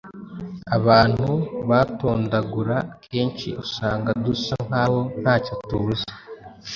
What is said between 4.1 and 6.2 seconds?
dusa nk’aho ntacyo tuvuze,